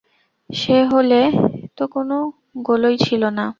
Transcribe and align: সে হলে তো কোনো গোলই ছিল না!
সে 0.49 0.77
হলে 0.91 1.21
তো 1.77 1.83
কোনো 1.93 2.15
গোলই 2.67 2.95
ছিল 3.05 3.23
না! 3.37 3.45